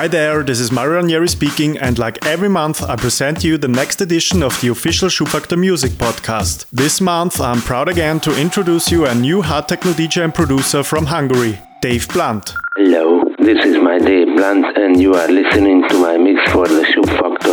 Hi 0.00 0.08
there, 0.08 0.42
this 0.42 0.60
is 0.60 0.72
Mario 0.72 0.94
Ranieri 0.94 1.28
speaking, 1.28 1.76
and 1.76 1.98
like 1.98 2.24
every 2.24 2.48
month, 2.48 2.82
I 2.82 2.96
present 2.96 3.44
you 3.44 3.58
the 3.58 3.68
next 3.68 4.00
edition 4.00 4.42
of 4.42 4.58
the 4.62 4.68
official 4.68 5.10
Schubfaktor 5.10 5.58
Music 5.58 5.90
podcast. 5.92 6.64
This 6.72 7.02
month, 7.02 7.38
I'm 7.38 7.60
proud 7.60 7.90
again 7.90 8.18
to 8.20 8.34
introduce 8.40 8.90
you 8.90 9.04
a 9.04 9.14
new 9.14 9.42
hard 9.42 9.68
techno 9.68 9.92
DJ 9.92 10.24
and 10.24 10.34
producer 10.34 10.82
from 10.82 11.04
Hungary, 11.04 11.60
Dave 11.82 12.08
Blunt. 12.08 12.54
Hello, 12.78 13.24
this 13.40 13.62
is 13.62 13.76
my 13.76 13.98
Dave 13.98 14.34
Blunt, 14.36 14.74
and 14.74 14.98
you 14.98 15.12
are 15.12 15.28
listening 15.28 15.86
to 15.90 15.98
my 16.00 16.16
mix 16.16 16.50
for 16.50 16.66
the 16.66 16.82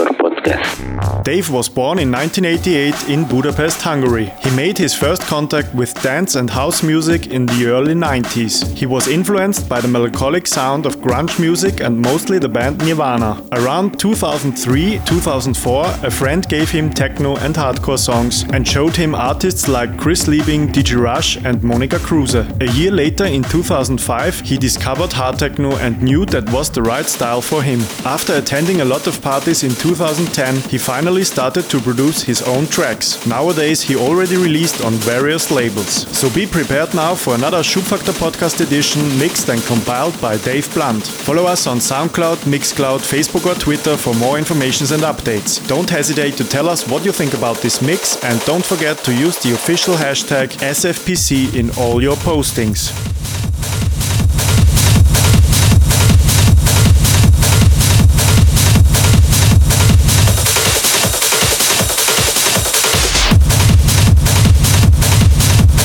Podcast. 0.06 1.24
Dave 1.24 1.50
was 1.50 1.68
born 1.68 2.00
in 2.00 2.12
1988 2.12 3.10
in 3.10 3.28
Budapest, 3.28 3.82
Hungary. 3.82 4.32
He 4.44 4.56
made 4.56 4.78
his 4.78 4.94
first 4.94 5.22
contact 5.24 5.74
with 5.74 5.94
dance 6.02 6.36
and 6.36 6.50
house 6.50 6.84
music 6.84 7.28
in 7.28 7.46
the 7.46 7.68
early 7.68 7.94
90s. 7.94 8.74
He 8.76 8.86
was 8.86 9.08
influenced 9.08 9.68
by 9.68 9.82
the 9.82 9.88
melancholic 9.88 10.48
sound 10.48 10.86
of 10.86 10.98
grunge 10.98 11.40
music 11.40 11.82
and 11.82 12.00
mostly 12.00 12.40
the 12.40 12.48
band 12.48 12.78
Nirvana. 12.80 13.44
Around 13.52 14.00
2003 14.00 15.02
2004, 15.06 15.86
a 16.04 16.12
friend 16.12 16.48
gave 16.48 16.70
him 16.70 16.90
techno 16.90 17.36
and 17.38 17.56
hardcore 17.56 18.00
songs 18.00 18.44
and 18.54 18.68
showed 18.68 18.96
him 18.96 19.16
artists 19.16 19.68
like 19.68 19.98
Chris 19.98 20.28
Liebing, 20.28 20.70
DJ 20.72 21.02
Rush, 21.02 21.38
and 21.38 21.62
Monika 21.62 22.00
Kruse. 22.00 22.36
A 22.36 22.72
year 22.74 22.92
later, 22.92 23.26
in 23.26 23.44
2005, 23.44 24.42
he 24.42 24.58
discovered 24.58 25.12
hard 25.12 25.40
techno 25.40 25.76
and 25.78 26.02
knew 26.02 26.26
that 26.28 26.50
was 26.52 26.70
the 26.70 26.82
right 26.82 27.06
style 27.06 27.42
for 27.42 27.62
him. 27.64 27.80
After 28.06 28.36
attending 28.36 28.82
a 28.82 28.86
lot 28.86 29.08
of 29.08 29.22
parties 29.22 29.64
in 29.64 29.72
2010, 29.88 30.70
he 30.70 30.78
finally 30.78 31.24
started 31.24 31.64
to 31.70 31.80
produce 31.80 32.22
his 32.22 32.42
own 32.42 32.68
tracks. 32.68 33.26
Nowadays, 33.26 33.82
he 33.82 33.96
already 33.96 34.36
released 34.36 34.84
on 34.84 34.92
various 34.94 35.50
labels. 35.50 36.06
So 36.18 36.30
be 36.30 36.46
prepared 36.46 36.94
now 36.94 37.16
for 37.16 37.36
another 37.36 37.60
Schubfaktor 37.60 38.12
podcast 38.20 38.60
edition 38.60 39.02
mixed 39.18 39.48
and 39.48 39.62
compiled 39.64 40.20
by 40.20 40.36
Dave 40.38 40.68
Blunt. 40.74 41.04
Follow 41.06 41.46
us 41.46 41.68
on 41.68 41.78
SoundCloud, 41.78 42.40
Mixcloud, 42.54 43.00
Facebook, 43.00 43.46
or 43.46 43.56
Twitter 43.56 43.96
for 43.96 44.14
more 44.16 44.38
informations 44.38 44.92
and 44.92 45.04
updates. 45.04 45.66
Don't 45.68 45.90
hesitate 45.90 46.36
to 46.36 46.44
tell 46.44 46.68
us 46.68 46.86
what 46.90 47.06
you 47.06 47.14
think 47.14 47.34
about 47.34 47.58
this 47.58 47.82
mix 47.82 48.22
and 48.26 48.44
don't 48.46 48.66
forget 48.66 48.98
to 49.06 49.14
use 49.14 49.38
the 49.38 49.54
official 49.54 49.96
hashtag 49.96 50.50
SFPC 50.60 51.56
in 51.56 51.70
all 51.78 52.04
your 52.04 52.18
postings. 52.18 52.92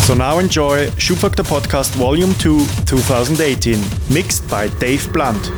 So 0.02 0.14
now 0.14 0.40
enjoy 0.40 0.88
Schubfaktor 0.98 1.44
Podcast 1.44 1.92
Volume 1.92 2.34
2 2.34 2.66
2018, 2.86 3.78
mixed 4.12 4.48
by 4.50 4.66
Dave 4.80 5.10
Blunt. 5.12 5.48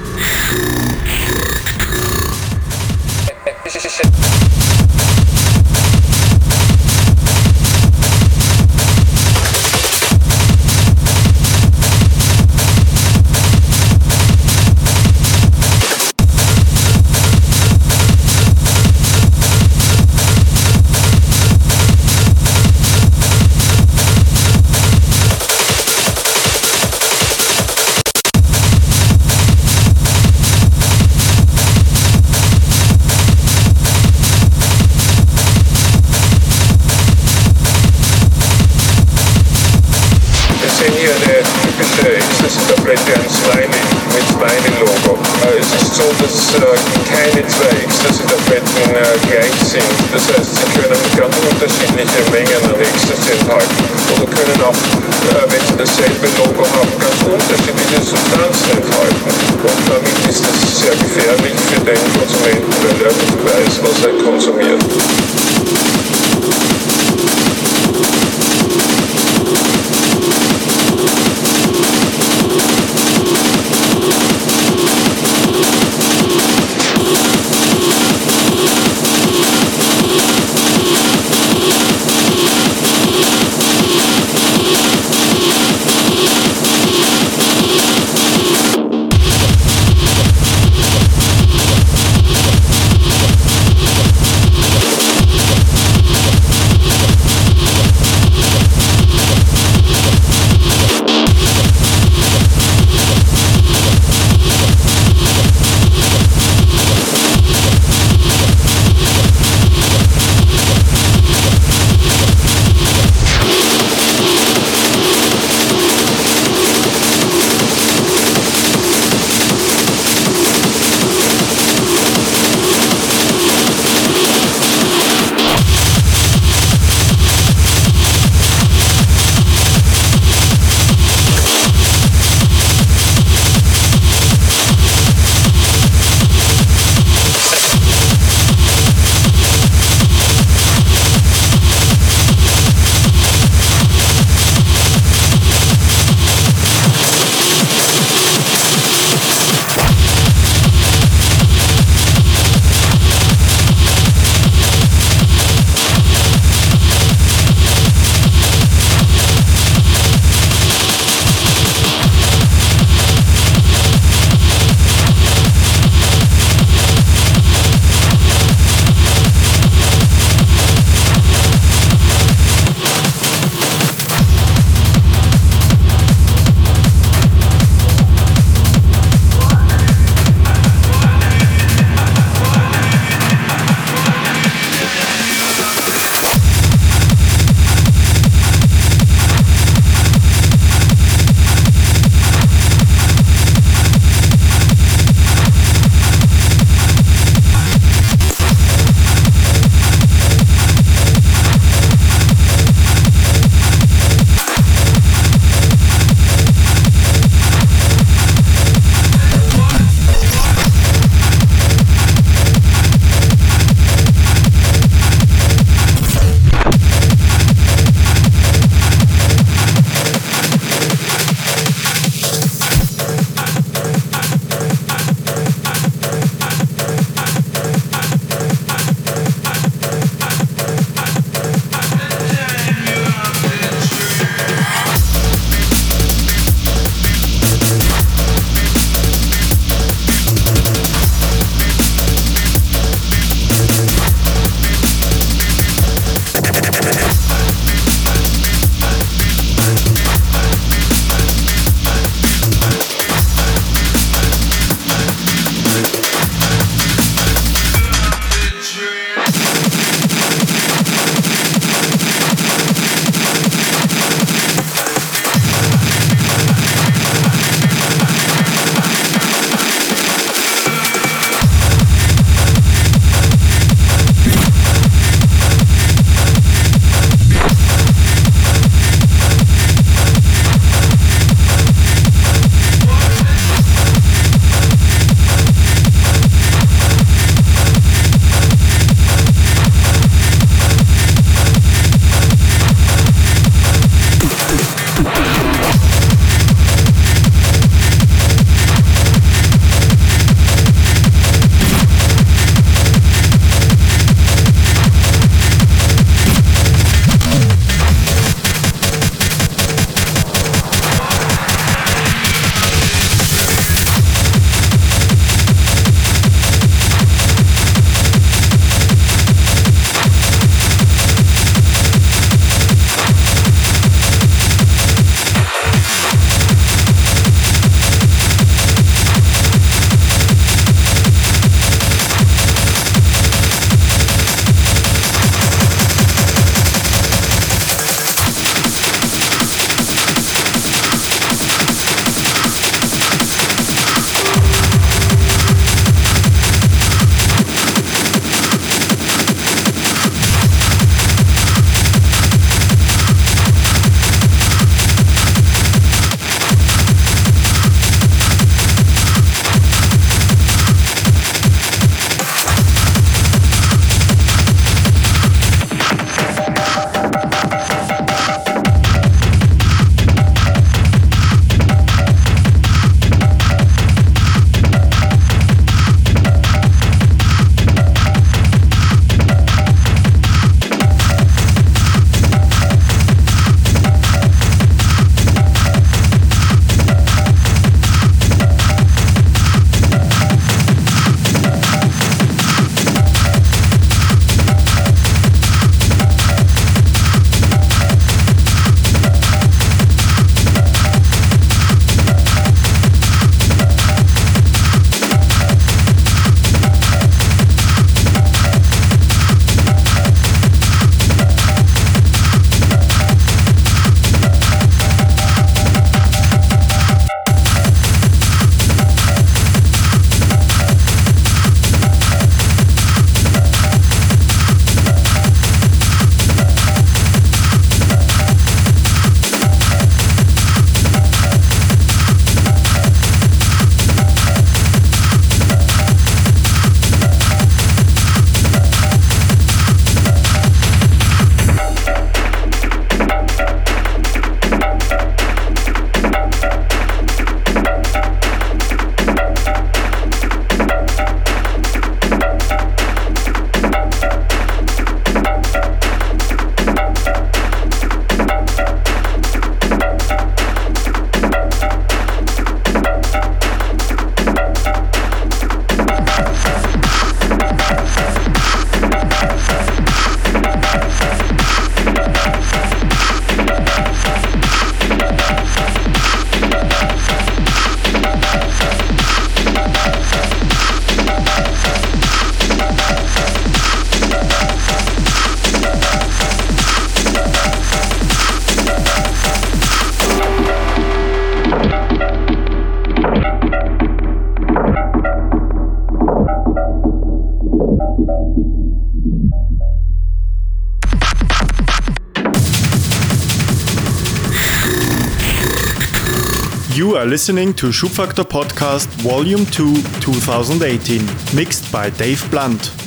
Listening 507.15 507.55
to 507.55 507.69
Schubfaktor 507.69 508.25
Podcast 508.25 508.89
Volume 509.01 509.47
2 509.47 509.77
2018, 510.01 511.01
mixed 511.37 511.71
by 511.71 511.89
Dave 511.91 512.29
Blunt. 512.29 512.84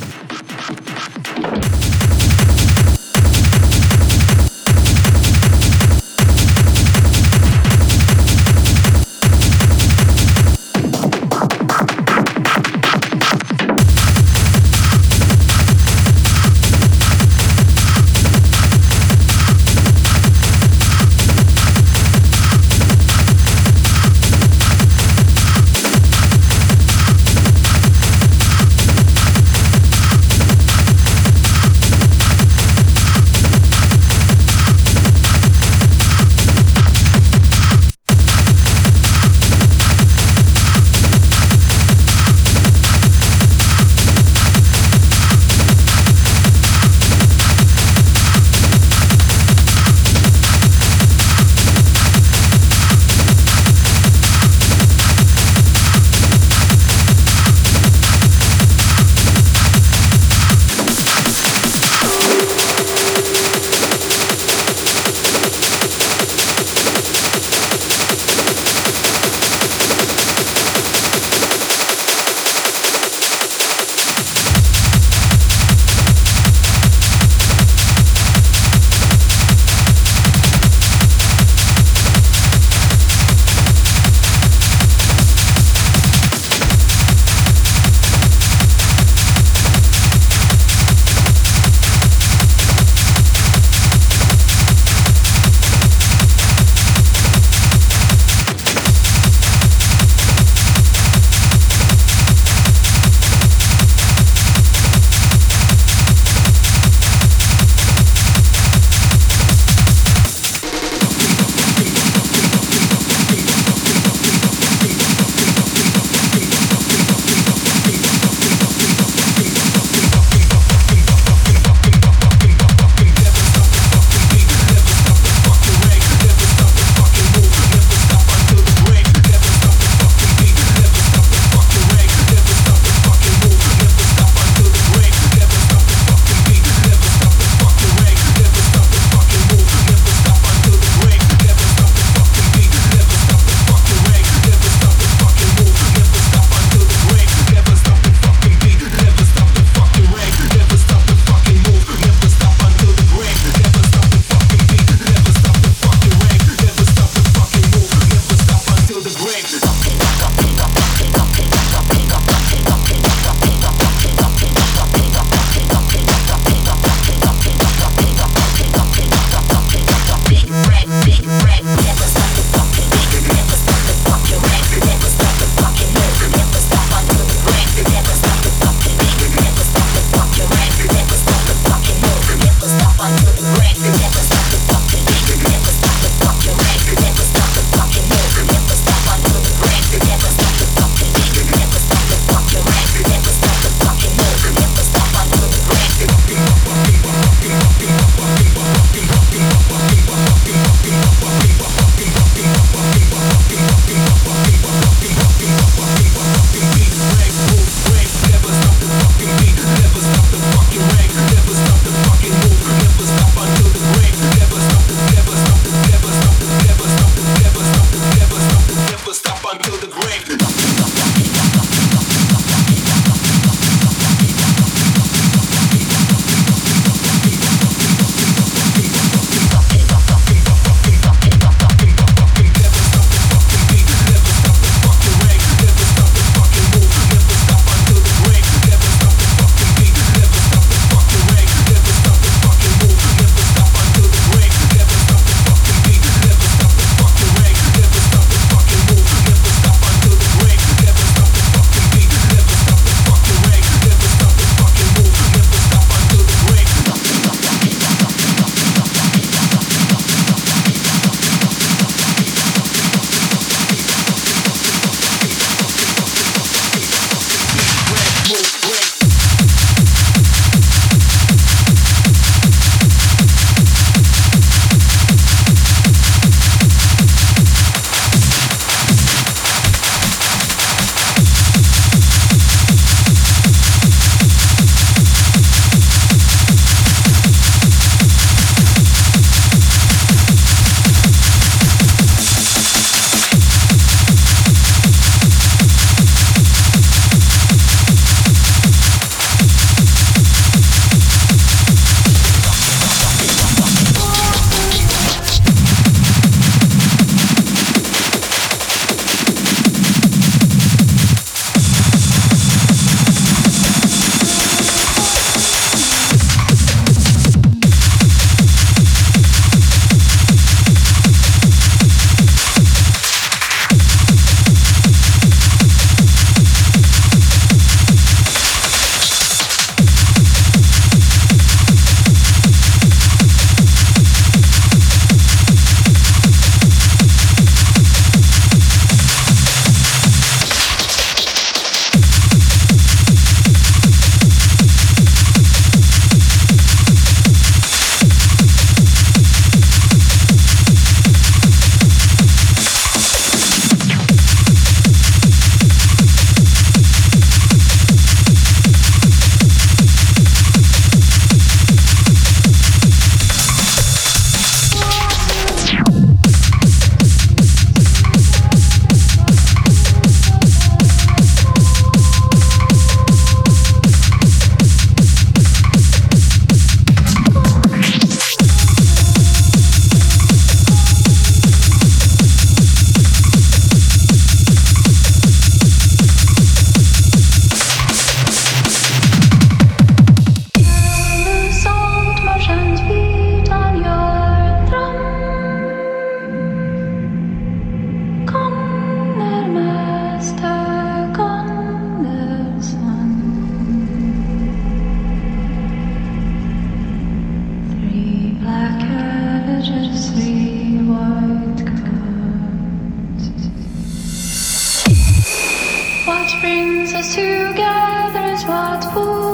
You 416.98 417.54
are 417.60 419.27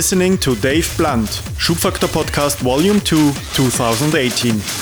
listening 0.00 0.38
to 0.38 0.54
Dave 0.56 0.88
Blunt, 0.96 1.28
Schubfaktor 1.58 2.08
Podcast 2.08 2.62
Volume 2.62 3.02
2, 3.02 3.34
2018. 3.52 4.79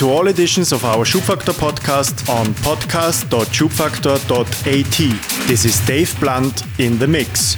To 0.00 0.08
all 0.08 0.28
editions 0.28 0.72
of 0.72 0.82
our 0.86 1.04
Schubfaktor 1.04 1.52
podcast 1.52 2.26
on 2.30 2.46
podcast.schubfaktor.at. 2.64 5.46
This 5.46 5.66
is 5.66 5.78
Dave 5.86 6.18
Blunt 6.18 6.62
in 6.78 6.98
the 6.98 7.06
mix. 7.06 7.56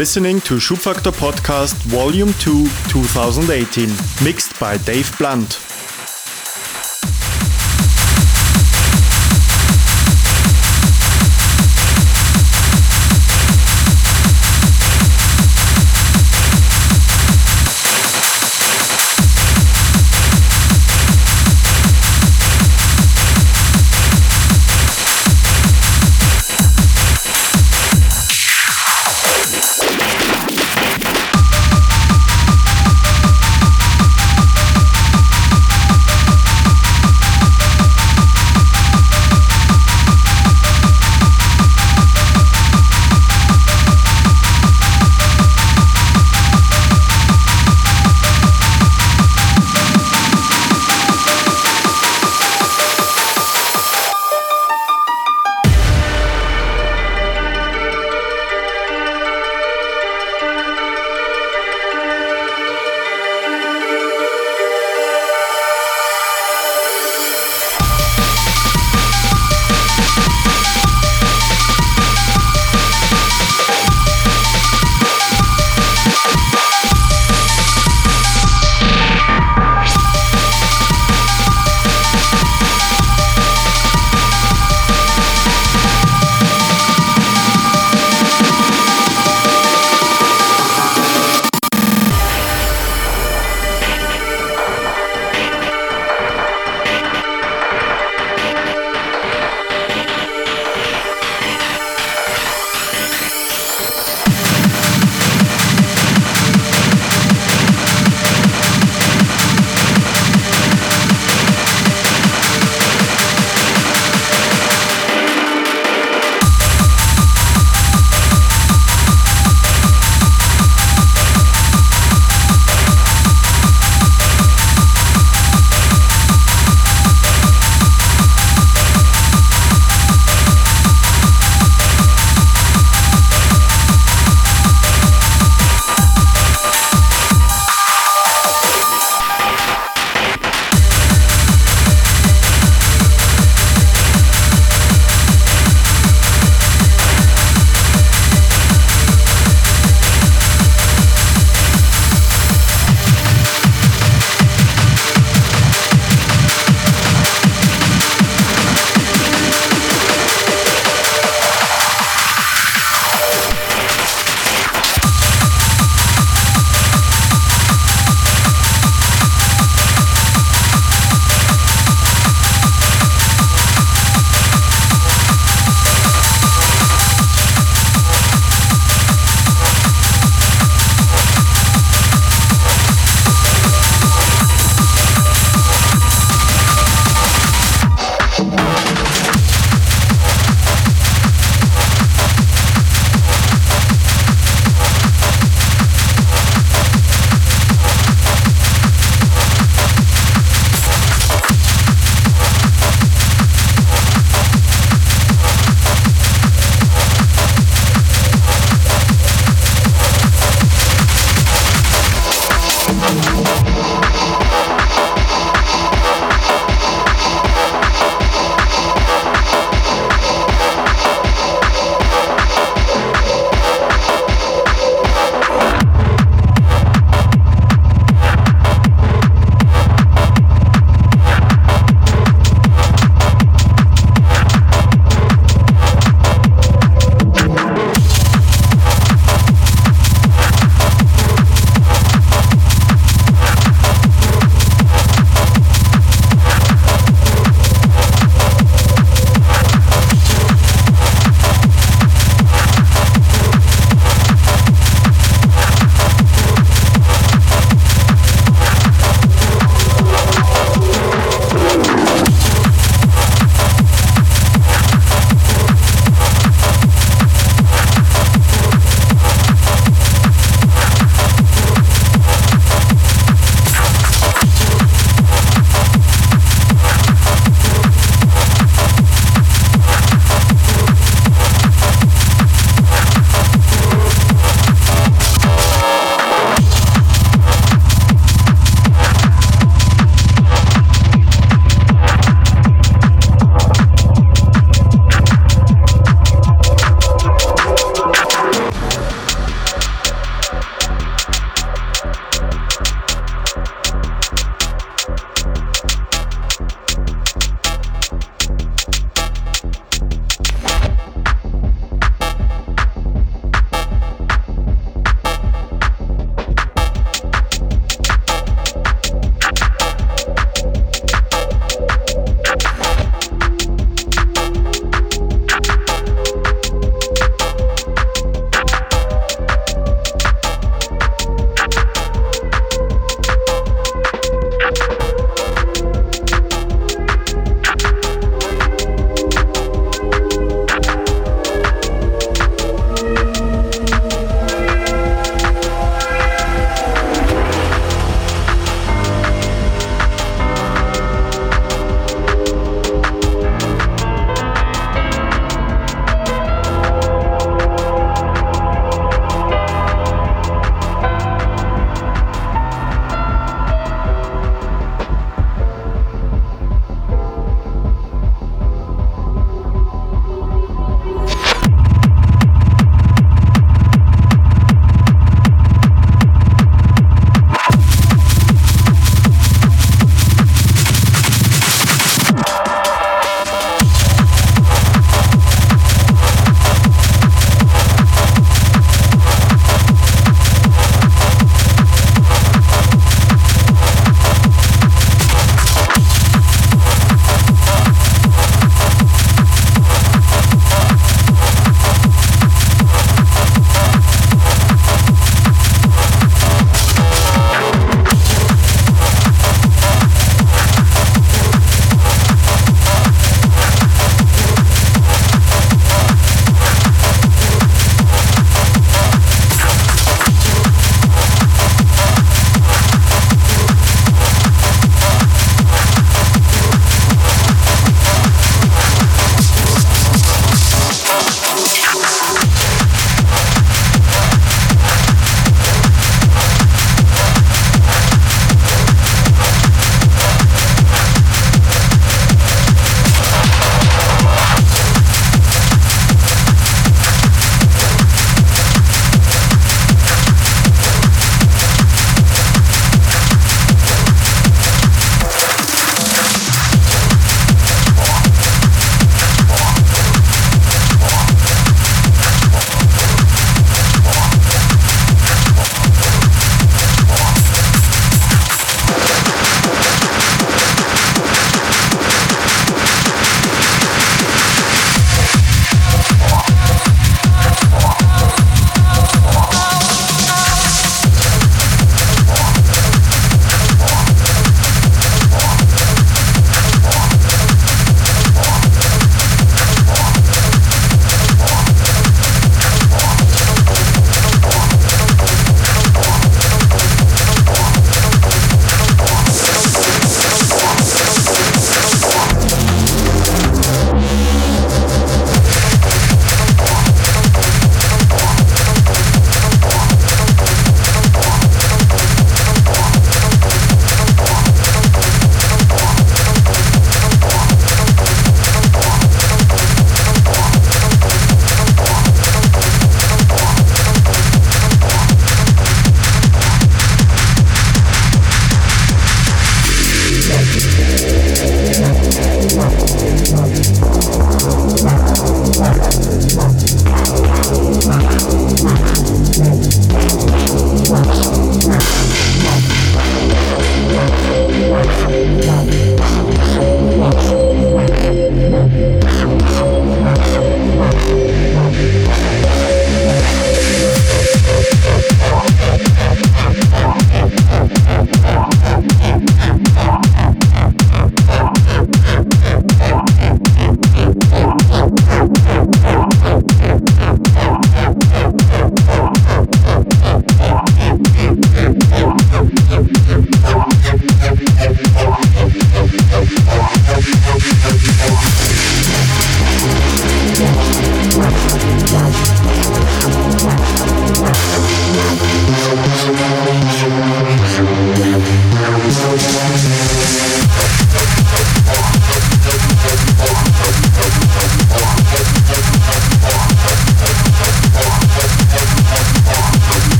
Listening 0.00 0.40
to 0.40 0.54
Schubfaktor 0.54 1.12
Podcast 1.12 1.74
Volume 1.82 2.32
2 2.38 2.64
2018, 2.88 3.86
mixed 4.24 4.58
by 4.58 4.78
Dave 4.78 5.14
Blunt. 5.18 5.69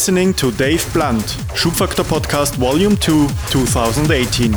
Listening 0.00 0.32
to 0.32 0.50
Dave 0.52 0.90
Blunt, 0.94 1.36
Schubfaktor 1.52 2.04
Podcast 2.04 2.54
Volume 2.56 2.96
2, 2.96 3.28
2018. 3.50 4.56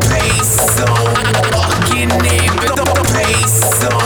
Place 0.00 0.54
so 0.76 0.86
fucking 1.50 2.08
The 2.08 2.84
place 3.10 3.58
so 3.80 4.03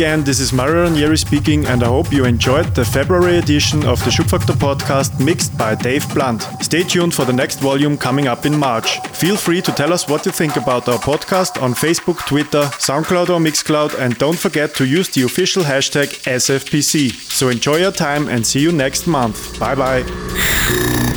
again, 0.00 0.24
this 0.24 0.40
is 0.40 0.50
Mario 0.50 0.84
Ranieri 0.84 1.18
speaking, 1.18 1.66
and 1.66 1.82
I 1.82 1.88
hope 1.88 2.10
you 2.10 2.24
enjoyed 2.24 2.74
the 2.74 2.86
February 2.86 3.36
edition 3.36 3.84
of 3.84 4.02
the 4.02 4.10
Schubfaktor 4.10 4.54
podcast 4.54 5.22
mixed 5.22 5.58
by 5.58 5.74
Dave 5.74 6.08
Blunt. 6.14 6.40
Stay 6.62 6.84
tuned 6.84 7.12
for 7.12 7.26
the 7.26 7.34
next 7.34 7.60
volume 7.60 7.98
coming 7.98 8.26
up 8.26 8.46
in 8.46 8.56
March. 8.56 8.98
Feel 9.08 9.36
free 9.36 9.60
to 9.60 9.70
tell 9.72 9.92
us 9.92 10.08
what 10.08 10.24
you 10.24 10.32
think 10.32 10.56
about 10.56 10.88
our 10.88 10.96
podcast 10.96 11.60
on 11.62 11.74
Facebook, 11.74 12.26
Twitter, 12.26 12.62
SoundCloud, 12.78 13.28
or 13.28 13.40
Mixcloud, 13.40 13.98
and 13.98 14.16
don't 14.16 14.38
forget 14.38 14.74
to 14.76 14.86
use 14.86 15.10
the 15.10 15.24
official 15.24 15.64
hashtag 15.64 16.08
SFPC. 16.24 17.10
So 17.10 17.50
enjoy 17.50 17.76
your 17.76 17.92
time 17.92 18.26
and 18.28 18.46
see 18.46 18.60
you 18.60 18.72
next 18.72 19.06
month. 19.06 19.60
Bye 19.60 19.74
bye. 19.74 21.09